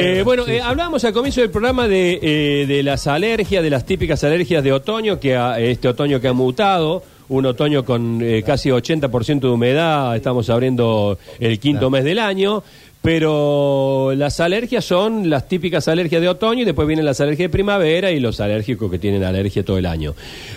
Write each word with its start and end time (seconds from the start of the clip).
Eh, 0.00 0.22
bueno, 0.24 0.46
eh, 0.46 0.60
hablábamos 0.60 1.04
al 1.04 1.12
comienzo 1.12 1.40
del 1.40 1.50
programa 1.50 1.88
de, 1.88 2.20
eh, 2.22 2.66
de 2.68 2.84
las 2.84 3.08
alergias, 3.08 3.64
de 3.64 3.68
las 3.70 3.84
típicas 3.84 4.22
alergias 4.22 4.62
de 4.62 4.72
otoño, 4.72 5.18
que 5.18 5.34
ha- 5.34 5.58
este 5.58 5.88
otoño 5.88 6.20
que 6.20 6.28
ha 6.28 6.32
mutado, 6.32 7.02
un 7.28 7.44
otoño 7.46 7.84
con 7.84 8.20
eh, 8.22 8.44
casi 8.46 8.68
80% 8.70 9.48
de 9.48 9.48
humedad, 9.48 10.14
estamos 10.14 10.48
abriendo 10.50 11.18
el 11.40 11.58
quinto 11.58 11.90
mes 11.90 12.04
del 12.04 12.20
año, 12.20 12.62
pero 13.02 14.12
las 14.14 14.38
alergias 14.38 14.84
son 14.84 15.28
las 15.28 15.48
típicas 15.48 15.88
alergias 15.88 16.22
de 16.22 16.28
otoño 16.28 16.62
y 16.62 16.64
después 16.64 16.86
vienen 16.86 17.04
las 17.04 17.20
alergias 17.20 17.48
de 17.48 17.52
primavera 17.52 18.12
y 18.12 18.20
los 18.20 18.38
alérgicos 18.38 18.88
que 18.92 19.00
tienen 19.00 19.24
alergia 19.24 19.64
todo 19.64 19.78
el 19.78 19.86
año. 19.86 20.14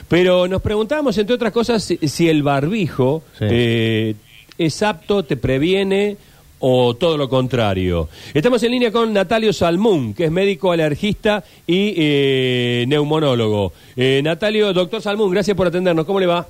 Pero 0.07 0.47
nos 0.47 0.61
preguntábamos, 0.61 1.17
entre 1.17 1.33
otras 1.33 1.51
cosas, 1.51 1.83
si, 1.83 1.97
si 2.07 2.29
el 2.29 2.43
barbijo 2.43 3.23
Sí. 3.39 3.45
eh, 3.49 4.15
es 4.59 4.83
apto, 4.83 5.23
te 5.25 5.35
previene 5.35 6.17
o 6.61 6.95
todo 6.95 7.17
lo 7.17 7.27
contrario. 7.27 8.07
Estamos 8.33 8.63
en 8.63 8.71
línea 8.71 8.91
con 8.91 9.11
Natalio 9.11 9.51
Salmún, 9.51 10.13
que 10.13 10.25
es 10.25 10.31
médico 10.31 10.71
alergista 10.71 11.43
y 11.67 11.93
eh, 11.97 12.85
neumonólogo. 12.87 13.73
Eh, 13.95 14.21
Natalio, 14.23 14.71
doctor 14.71 15.01
Salmún, 15.01 15.31
gracias 15.31 15.57
por 15.57 15.67
atendernos. 15.67 16.05
¿Cómo 16.05 16.19
le 16.19 16.27
va? 16.27 16.47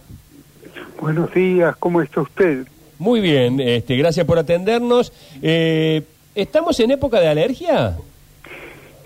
Buenos 1.00 1.34
días, 1.34 1.76
¿cómo 1.77 2.02
está 2.02 2.22
usted? 2.22 2.67
Muy 3.00 3.22
bien, 3.22 3.59
este, 3.59 3.95
gracias 3.98 4.26
por 4.26 4.38
atendernos. 4.38 5.12
Eh, 5.41 6.03
¿Estamos 6.36 6.80
en 6.80 6.91
época 6.91 7.20
de 7.20 7.28
alergia? 7.28 7.98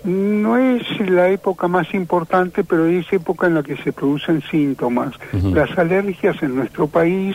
No 0.04 0.58
es 0.58 0.82
la 1.08 1.30
época 1.30 1.66
más 1.66 1.92
importante, 1.94 2.62
pero 2.62 2.86
es 2.86 3.10
época 3.12 3.46
en 3.46 3.54
la 3.54 3.62
que 3.62 3.76
se 3.78 3.92
producen 3.92 4.42
síntomas. 4.50 5.14
Las 5.32 5.76
alergias 5.78 6.40
en 6.42 6.54
nuestro 6.54 6.86
país 6.86 7.34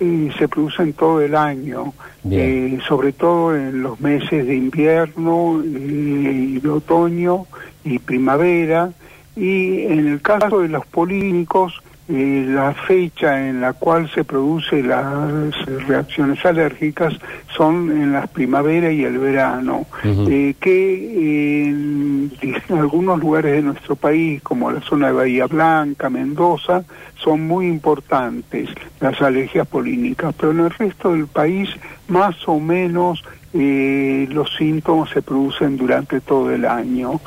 eh, 0.00 0.30
se 0.38 0.48
producen 0.48 0.92
todo 0.92 1.20
el 1.20 1.34
año, 1.34 1.92
eh, 2.30 2.78
sobre 2.86 3.12
todo 3.12 3.56
en 3.56 3.82
los 3.82 4.00
meses 4.00 4.46
de 4.46 4.54
invierno 4.54 5.62
y 5.64 6.58
de 6.60 6.68
otoño 6.68 7.46
y 7.84 7.98
primavera. 7.98 8.92
Y 9.34 9.82
en 9.82 10.08
el 10.08 10.20
caso 10.20 10.60
de 10.60 10.68
los 10.68 10.86
polínicos, 10.86 11.80
eh, 12.08 12.44
la 12.48 12.72
fecha 12.72 13.48
en 13.48 13.60
la 13.60 13.74
cual 13.74 14.10
se 14.14 14.24
producen 14.24 14.88
las 14.88 15.54
reacciones 15.86 16.44
alérgicas 16.44 17.14
son 17.54 17.90
en 17.90 18.12
las 18.12 18.28
primavera 18.28 18.90
y 18.90 19.04
el 19.04 19.18
verano, 19.18 19.86
eh, 20.04 20.54
que 20.58 21.68
en, 21.68 22.32
en 22.40 22.56
algunos 22.78 23.18
lugares 23.20 23.52
de 23.52 23.62
nuestro 23.62 23.96
país, 23.96 24.42
como 24.42 24.70
la 24.70 24.80
zona 24.80 25.08
de 25.08 25.12
Bahía 25.12 25.46
Blanca, 25.46 26.08
Mendoza, 26.08 26.84
son 27.16 27.46
muy 27.46 27.66
importantes 27.66 28.70
las 29.00 29.20
alergias 29.20 29.66
polínicas, 29.66 30.34
pero 30.38 30.52
en 30.52 30.60
el 30.60 30.70
resto 30.70 31.12
del 31.12 31.26
país 31.26 31.68
más 32.08 32.36
o 32.46 32.58
menos 32.58 33.22
eh, 33.54 34.26
los 34.30 34.54
síntomas 34.56 35.10
se 35.10 35.22
producen 35.22 35.76
durante 35.76 36.20
todo 36.20 36.50
el 36.50 36.64
año. 36.64 37.20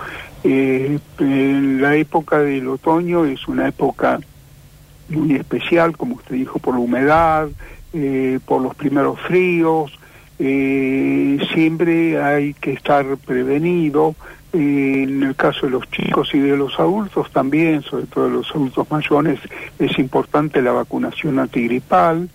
Eh, 0.43 0.97
en 1.19 1.81
la 1.81 1.95
época 1.95 2.39
del 2.39 2.67
otoño 2.67 3.25
es 3.25 3.47
una 3.47 3.67
época 3.67 4.19
muy 5.11 5.35
especial, 5.35 5.95
como 5.95 6.15
usted 6.15 6.35
dijo, 6.35 6.59
por 6.59 6.73
la 6.75 6.79
humedad, 6.81 7.49
eh, 7.93 8.39
por 8.45 8.61
los 8.61 8.75
primeros 8.75 9.19
fríos. 9.21 9.97
eh, 10.43 11.37
siempre 11.53 12.21
hay 12.21 12.53
que 12.55 12.73
estar 12.73 13.05
prevenido. 13.17 14.15
eh, 14.53 15.03
en 15.03 15.23
el 15.23 15.35
caso 15.35 15.65
de 15.65 15.71
los 15.71 15.89
chicos 15.91 16.31
y 16.33 16.39
de 16.39 16.57
los 16.57 16.77
adultos 16.79 17.31
también, 17.31 17.83
sobre 17.83 18.05
todo 18.07 18.25
de 18.25 18.31
los 18.31 18.51
adultos 18.51 18.89
mayores, 18.91 19.39
es 19.79 19.97
importante 19.97 20.61
la 20.61 20.73
vacunación 20.73 21.39
antigripal. 21.39 22.29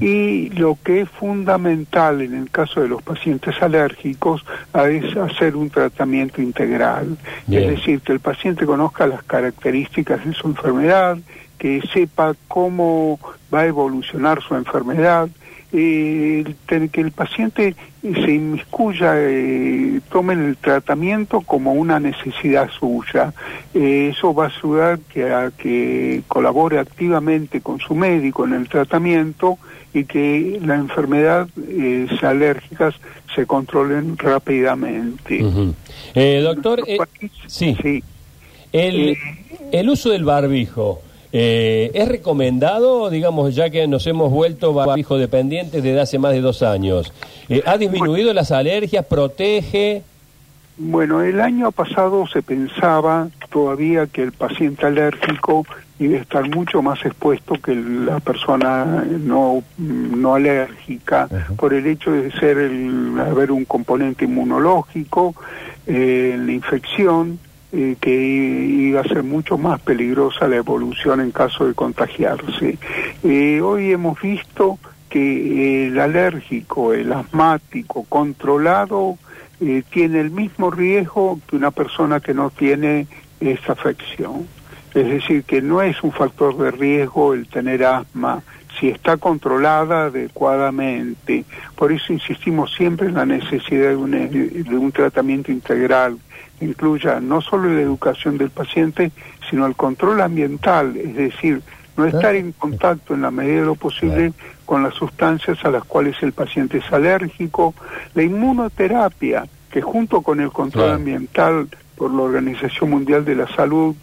Y 0.00 0.50
lo 0.50 0.76
que 0.84 1.02
es 1.02 1.08
fundamental 1.08 2.20
en 2.20 2.34
el 2.34 2.50
caso 2.50 2.82
de 2.82 2.88
los 2.88 3.02
pacientes 3.02 3.54
alérgicos 3.62 4.44
es 4.74 5.16
hacer 5.16 5.56
un 5.56 5.70
tratamiento 5.70 6.42
integral. 6.42 7.16
Bien. 7.46 7.62
Es 7.62 7.70
decir, 7.70 8.00
que 8.00 8.12
el 8.12 8.20
paciente 8.20 8.66
conozca 8.66 9.06
las 9.06 9.22
características 9.22 10.24
de 10.26 10.34
su 10.34 10.48
enfermedad, 10.48 11.16
que 11.62 11.80
sepa 11.94 12.34
cómo 12.48 13.20
va 13.54 13.60
a 13.60 13.66
evolucionar 13.66 14.42
su 14.42 14.56
enfermedad, 14.56 15.28
eh, 15.72 16.56
que 16.66 17.00
el 17.00 17.12
paciente 17.12 17.76
se 18.02 18.32
inmiscuya, 18.32 19.12
eh, 19.16 20.00
tome 20.10 20.32
el 20.32 20.56
tratamiento 20.56 21.40
como 21.42 21.74
una 21.74 22.00
necesidad 22.00 22.68
suya. 22.68 23.32
Eh, 23.74 24.10
eso 24.12 24.34
va 24.34 24.46
a 24.46 24.48
ayudar 24.48 24.98
que, 25.14 25.32
a 25.32 25.52
que 25.56 26.22
colabore 26.26 26.80
activamente 26.80 27.60
con 27.60 27.78
su 27.78 27.94
médico 27.94 28.44
en 28.44 28.54
el 28.54 28.68
tratamiento 28.68 29.56
y 29.94 30.02
que 30.02 30.58
la 30.64 30.74
enfermedad 30.74 31.46
eh, 31.68 32.08
alérgicas 32.22 32.96
se 33.36 33.46
controlen 33.46 34.18
rápidamente. 34.18 35.40
Eh, 36.16 36.40
doctor, 36.42 36.82
sí. 37.46 37.76
sí. 37.80 38.02
el, 38.72 39.16
el 39.70 39.88
uso 39.88 40.10
del 40.10 40.24
barbijo. 40.24 41.02
Eh, 41.32 41.90
¿Es 41.94 42.08
recomendado, 42.08 43.08
digamos, 43.08 43.54
ya 43.54 43.70
que 43.70 43.86
nos 43.86 44.06
hemos 44.06 44.30
vuelto 44.30 44.74
barbijo 44.74 45.16
dependientes 45.16 45.82
desde 45.82 46.00
hace 46.00 46.18
más 46.18 46.32
de 46.32 46.42
dos 46.42 46.62
años? 46.62 47.12
Eh, 47.48 47.62
¿Ha 47.64 47.78
disminuido 47.78 48.34
las 48.34 48.52
alergias? 48.52 49.06
¿Protege? 49.06 50.02
Bueno, 50.76 51.22
el 51.22 51.40
año 51.40 51.72
pasado 51.72 52.26
se 52.26 52.42
pensaba 52.42 53.28
todavía 53.50 54.06
que 54.06 54.22
el 54.22 54.32
paciente 54.32 54.86
alérgico 54.86 55.66
iba 55.98 56.18
a 56.18 56.22
estar 56.22 56.48
mucho 56.48 56.82
más 56.82 57.04
expuesto 57.04 57.54
que 57.54 57.74
la 57.74 58.20
persona 58.20 59.04
no, 59.06 59.62
no 59.78 60.34
alérgica 60.34 61.28
por 61.56 61.72
el 61.72 61.86
hecho 61.86 62.10
de 62.10 62.30
ser 62.32 62.58
el, 62.58 63.14
haber 63.20 63.52
un 63.52 63.64
componente 63.64 64.24
inmunológico 64.24 65.34
eh, 65.86 66.32
en 66.34 66.46
la 66.46 66.52
infección 66.52 67.38
eh, 67.72 67.96
que 68.00 68.10
iba 68.10 69.00
a 69.00 69.04
ser 69.04 69.22
mucho 69.22 69.56
más 69.56 69.80
peligrosa 69.80 70.46
la 70.46 70.56
evolución 70.56 71.20
en 71.20 71.30
caso 71.30 71.66
de 71.66 71.72
contagiarse. 71.72 72.78
Eh, 73.22 73.60
hoy 73.62 73.92
hemos 73.92 74.20
visto 74.20 74.78
que 75.08 75.86
el 75.86 75.98
alérgico, 75.98 76.92
el 76.92 77.12
asmático 77.12 78.04
controlado, 78.08 79.16
eh, 79.60 79.82
tiene 79.90 80.20
el 80.20 80.30
mismo 80.30 80.70
riesgo 80.70 81.40
que 81.46 81.56
una 81.56 81.70
persona 81.70 82.20
que 82.20 82.34
no 82.34 82.50
tiene 82.50 83.06
esa 83.40 83.72
afección. 83.72 84.46
Es 84.94 85.06
decir, 85.06 85.44
que 85.44 85.62
no 85.62 85.80
es 85.80 86.02
un 86.02 86.12
factor 86.12 86.56
de 86.58 86.70
riesgo 86.70 87.32
el 87.32 87.48
tener 87.48 87.84
asma 87.84 88.42
si 88.78 88.88
está 88.88 89.16
controlada 89.16 90.06
adecuadamente. 90.06 91.44
Por 91.76 91.92
eso 91.92 92.12
insistimos 92.12 92.74
siempre 92.74 93.08
en 93.08 93.14
la 93.14 93.26
necesidad 93.26 93.90
de 93.90 93.96
un, 93.96 94.10
de 94.10 94.76
un 94.76 94.92
tratamiento 94.92 95.52
integral 95.52 96.18
que 96.58 96.64
incluya 96.64 97.20
no 97.20 97.40
solo 97.40 97.68
la 97.68 97.80
educación 97.80 98.38
del 98.38 98.50
paciente, 98.50 99.12
sino 99.50 99.66
el 99.66 99.74
control 99.74 100.20
ambiental, 100.20 100.96
es 100.96 101.14
decir, 101.14 101.62
no 101.96 102.06
estar 102.06 102.34
en 102.34 102.52
contacto 102.52 103.14
en 103.14 103.22
la 103.22 103.30
medida 103.30 103.60
de 103.60 103.66
lo 103.66 103.74
posible 103.74 104.32
con 104.64 104.82
las 104.82 104.94
sustancias 104.94 105.62
a 105.64 105.70
las 105.70 105.84
cuales 105.84 106.16
el 106.22 106.32
paciente 106.32 106.78
es 106.78 106.92
alérgico, 106.92 107.74
la 108.14 108.22
inmunoterapia, 108.22 109.44
que 109.70 109.82
junto 109.82 110.22
con 110.22 110.40
el 110.40 110.50
control 110.50 110.92
ambiental 110.92 111.68
por 111.96 112.12
la 112.12 112.22
Organización 112.22 112.90
Mundial 112.90 113.24
de 113.24 113.34
la 113.34 113.46
Salud, 113.48 113.94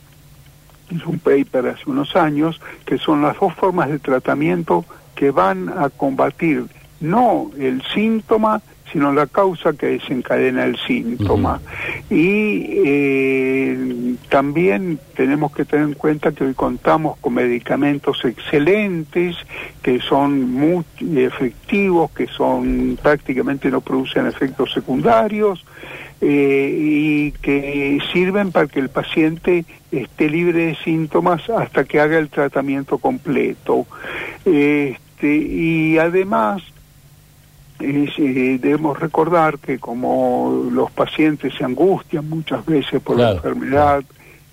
hizo 0.89 1.09
un 1.09 1.19
paper 1.19 1.67
hace 1.67 1.89
unos 1.89 2.15
años, 2.15 2.59
que 2.85 2.97
son 2.97 3.21
las 3.21 3.39
dos 3.39 3.53
formas 3.53 3.89
de 3.89 3.99
tratamiento 3.99 4.85
que 5.15 5.31
van 5.31 5.69
a 5.69 5.89
combatir 5.89 6.65
no 7.01 7.49
el 7.57 7.81
síntoma, 7.93 8.61
sino 8.91 9.13
la 9.13 9.27
causa 9.27 9.73
que 9.73 9.87
desencadena 9.87 10.65
el 10.65 10.77
síntoma. 10.77 11.61
Y 12.09 12.65
eh, 12.85 14.15
también 14.29 14.99
tenemos 15.15 15.51
que 15.51 15.65
tener 15.65 15.85
en 15.85 15.93
cuenta 15.93 16.31
que 16.31 16.43
hoy 16.43 16.53
contamos 16.53 17.17
con 17.19 17.35
medicamentos 17.35 18.23
excelentes, 18.25 19.35
que 19.83 19.99
son 19.99 20.51
muy 20.51 20.83
efectivos, 21.15 22.11
que 22.11 22.27
son 22.27 22.97
prácticamente 23.01 23.69
no 23.69 23.81
producen 23.81 24.25
efectos 24.25 24.73
secundarios, 24.73 25.65
eh, 26.21 26.75
y 26.77 27.31
que 27.31 27.99
sirven 28.11 28.51
para 28.51 28.67
que 28.67 28.79
el 28.79 28.89
paciente 28.89 29.65
esté 29.91 30.29
libre 30.29 30.65
de 30.65 30.75
síntomas 30.83 31.49
hasta 31.49 31.85
que 31.85 31.99
haga 31.99 32.17
el 32.17 32.29
tratamiento 32.29 32.97
completo. 32.97 33.85
Este, 34.45 35.35
y 35.35 35.97
además 35.97 36.61
eh, 37.79 38.59
debemos 38.61 38.99
recordar 38.99 39.59
que 39.59 39.79
como 39.79 40.67
los 40.71 40.91
pacientes 40.91 41.53
se 41.55 41.63
angustian 41.63 42.27
muchas 42.27 42.65
veces 42.65 43.01
por 43.01 43.15
Claro, 43.15 43.31
la 43.31 43.35
enfermedad, 43.37 44.03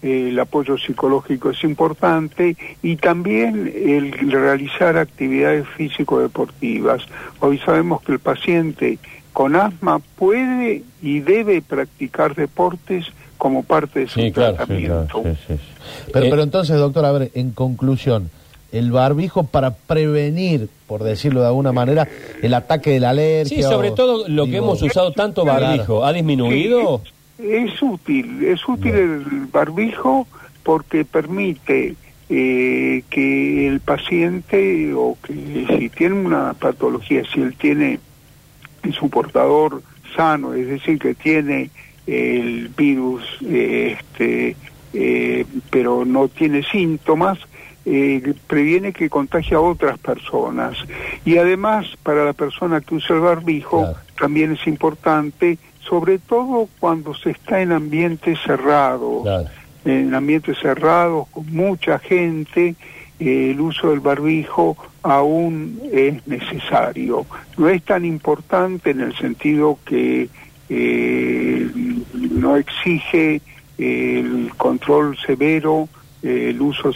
eh, 0.03 0.29
el 0.29 0.39
apoyo 0.39 0.79
psicológico 0.79 1.51
es 1.51 1.65
importante 1.65 2.57
y 2.83 2.95
también 2.97 3.73
el 3.75 4.12
realizar 4.31 4.97
actividades 4.97 5.67
físico-deportivas. 5.77 7.03
Hoy 7.41 7.59
sabemos 7.59 8.03
que 8.03 8.12
el 8.12 8.21
paciente 8.21 8.99
con 9.37 9.55
asma 9.55 9.99
puede 9.99 10.83
y 11.03 11.21
debe 11.21 11.61
practicar 11.61 12.35
deportes 12.35 13.05
como 13.37 13.62
parte 13.65 14.00
de 14.00 14.06
su 14.09 14.19
Sí, 14.19 14.33
claro, 14.33 14.53
sí, 14.53 14.56
tratamiento. 14.56 15.23
Sí, 15.25 15.31
sí, 15.47 15.55
sí. 15.59 16.09
Pero, 16.11 16.25
Eh, 16.25 16.31
pero 16.31 16.43
entonces, 16.43 16.79
doctor, 16.79 17.05
a 17.05 17.12
ver, 17.12 17.31
en 17.35 17.50
conclusión, 17.50 18.31
el 18.73 18.91
barbijo 18.93 19.44
para 19.44 19.73
prevenir, 19.75 20.71
por 20.87 21.03
decirlo 21.03 21.43
de 21.43 21.49
alguna 21.49 21.71
manera, 21.73 22.09
el 22.41 22.55
ataque 22.55 22.93
de 22.93 23.00
la 23.00 23.11
alergia. 23.11 23.59
Sí, 23.59 23.62
sobre 23.62 23.91
o- 23.91 23.94
todo 23.94 24.27
lo 24.27 24.47
que 24.47 24.56
hemos 24.56 24.81
usado 24.81 25.12
tanto 25.12 25.44
barbijo. 25.44 26.03
¿Ha 26.06 26.15
disminuido? 26.15 27.03
es 27.38 27.83
útil, 27.83 28.43
es 28.43 28.67
útil 28.67 28.94
el 28.94 29.21
barbijo 29.53 30.27
porque 30.62 31.05
permite 31.05 31.94
eh, 32.31 33.03
que 33.11 33.69
el 33.69 33.81
paciente 33.81 34.94
o 34.94 35.19
que 35.23 35.67
si 35.79 35.91
tiene 35.91 36.15
una 36.15 36.55
patología, 36.55 37.23
si 37.35 37.43
él 37.43 37.55
tiene 37.55 38.00
su 38.93 39.11
portador 39.11 39.83
sano, 40.15 40.55
es 40.55 40.67
decir, 40.67 40.99
que 40.99 41.15
tiene 41.15 41.71
el 42.06 42.69
virus, 42.69 43.23
eh, 43.44 43.97
este, 43.99 44.56
eh, 44.94 45.44
pero 45.71 46.05
no 46.05 46.29
tiene 46.29 46.62
síntomas, 46.62 47.38
eh, 47.85 48.35
previene 48.47 48.93
que 48.93 49.09
contagie 49.09 49.55
a 49.56 49.61
otras 49.61 49.99
personas. 49.99 50.77
Y 51.25 51.38
además, 51.38 51.87
para 52.03 52.25
la 52.25 52.33
persona 52.33 52.81
que 52.81 52.97
usa 52.97 53.17
el 53.17 53.23
barbijo, 53.23 53.94
también 54.19 54.53
es 54.53 54.67
importante, 54.67 55.59
sobre 55.81 56.19
todo 56.19 56.69
cuando 56.81 57.15
se 57.15 57.31
está 57.31 57.61
en 57.61 57.73
ambientes 57.73 58.38
cerrados, 58.44 59.27
en 59.85 60.15
ambientes 60.15 60.59
cerrados, 60.59 61.29
con 61.29 61.53
mucha 61.53 61.99
gente, 62.00 62.75
el 63.19 63.61
uso 63.61 63.91
del 63.91 64.01
barbijo 64.01 64.77
aún 65.03 65.81
es 65.93 66.27
necesario. 66.27 67.27
No 67.57 67.69
es 67.69 67.83
tan 67.83 68.05
importante 68.05 68.91
en 68.91 69.01
el 69.01 69.17
sentido 69.17 69.79
que 69.85 70.29
eh, 70.69 71.71
no 72.15 72.57
exige 72.57 73.41
el 73.79 74.51
control 74.57 75.17
severo 75.19 75.89
el 76.23 76.61
uso 76.61 76.93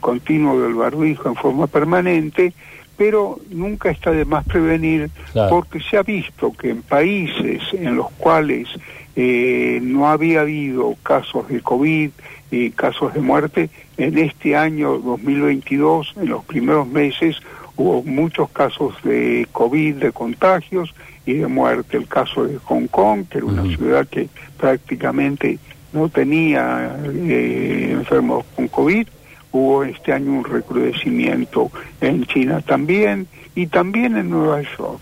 continuo 0.00 0.60
del 0.60 0.74
barbijo 0.74 1.28
en 1.28 1.34
forma 1.34 1.66
permanente, 1.66 2.54
pero 2.96 3.38
nunca 3.50 3.90
está 3.90 4.10
de 4.10 4.24
más 4.24 4.44
prevenir 4.44 5.10
porque 5.48 5.80
se 5.80 5.96
ha 5.96 6.02
visto 6.02 6.52
que 6.52 6.70
en 6.70 6.82
países 6.82 7.62
en 7.72 7.96
los 7.96 8.10
cuales 8.12 8.68
eh, 9.16 9.80
no 9.82 10.08
había 10.08 10.42
habido 10.42 10.96
casos 11.02 11.48
de 11.48 11.60
COVID 11.60 12.10
y 12.50 12.70
casos 12.70 13.14
de 13.14 13.20
muerte, 13.20 13.70
en 13.96 14.18
este 14.18 14.56
año 14.56 14.98
2022, 14.98 16.14
en 16.20 16.30
los 16.30 16.44
primeros 16.44 16.86
meses, 16.88 17.36
hubo 17.76 18.02
muchos 18.02 18.50
casos 18.50 18.94
de 19.04 19.46
COVID, 19.52 19.96
de 19.96 20.12
contagios 20.12 20.94
y 21.26 21.34
de 21.34 21.46
muerte. 21.46 21.96
El 21.96 22.08
caso 22.08 22.44
de 22.44 22.58
Hong 22.58 22.86
Kong, 22.86 23.26
que 23.28 23.38
era 23.38 23.46
una 23.46 23.64
ciudad 23.64 24.06
que 24.08 24.28
prácticamente 24.56 25.58
no 25.92 26.08
tenía 26.08 26.98
eh, 27.04 27.90
enfermos 27.92 28.44
con 28.56 28.68
COVID, 28.68 29.06
hubo 29.52 29.84
este 29.84 30.12
año 30.12 30.32
un 30.32 30.44
recrudecimiento 30.44 31.70
en 32.00 32.24
China 32.24 32.60
también 32.60 33.26
y 33.54 33.66
también 33.66 34.16
en 34.16 34.30
Nueva 34.30 34.62
York. 34.62 35.00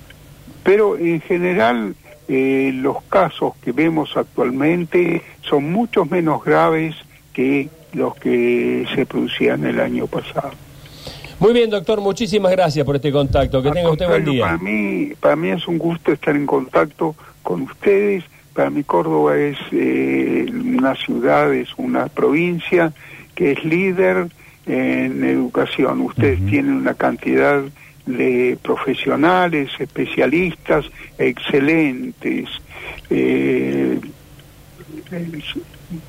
Pero 0.62 0.98
en 0.98 1.20
general 1.20 1.94
eh, 2.28 2.70
los 2.74 3.02
casos 3.04 3.54
que 3.62 3.72
vemos 3.72 4.16
actualmente 4.16 5.22
son 5.42 5.72
mucho 5.72 6.04
menos 6.04 6.44
graves 6.44 6.94
que 7.32 7.68
los 7.92 8.14
que 8.16 8.86
se 8.94 9.06
producían 9.06 9.64
el 9.64 9.80
año 9.80 10.06
pasado. 10.06 10.52
Muy 11.40 11.52
bien, 11.52 11.70
doctor, 11.70 12.00
muchísimas 12.00 12.52
gracias 12.52 12.84
por 12.84 12.96
este 12.96 13.12
contacto. 13.12 13.62
Que 13.62 13.70
tenga 13.70 13.90
usted 13.90 14.08
buen 14.08 14.24
día. 14.24 14.44
Para 14.44 14.58
mí, 14.58 15.12
para 15.20 15.36
mí 15.36 15.50
es 15.50 15.66
un 15.68 15.78
gusto 15.78 16.12
estar 16.12 16.34
en 16.34 16.46
contacto 16.46 17.14
con 17.42 17.62
ustedes 17.62 18.24
para 18.58 18.70
mí 18.70 18.82
Córdoba 18.82 19.36
es 19.36 19.56
eh, 19.70 20.44
una 20.50 20.96
ciudad, 20.96 21.54
es 21.54 21.68
una 21.76 22.08
provincia 22.08 22.92
que 23.36 23.52
es 23.52 23.64
líder 23.64 24.26
en 24.66 25.22
educación. 25.22 26.00
Ustedes 26.00 26.44
tienen 26.44 26.72
una 26.72 26.94
cantidad 26.94 27.62
de 28.08 28.58
profesionales, 28.62 29.70
especialistas, 29.78 30.86
excelentes. 31.18 32.48
Eh, 33.10 34.00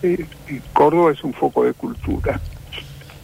eh, 0.02 0.26
Córdoba 0.74 1.12
es 1.12 1.24
un 1.24 1.34
foco 1.34 1.66
de 1.66 1.74
cultura. 1.74 2.40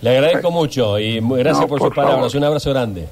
Le 0.01 0.09
agradezco 0.09 0.51
mucho 0.51 0.99
y 0.99 1.19
gracias 1.19 1.65
por 1.65 1.79
sus 1.79 1.93
palabras. 1.93 2.35
Un 2.35 2.43
abrazo 2.43 2.69
grande. 2.71 3.07